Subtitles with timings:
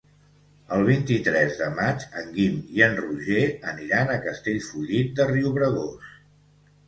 [0.75, 6.09] El vint-i-tres de maig en Guim i en Roger aniran a Castellfollit de Riubregós.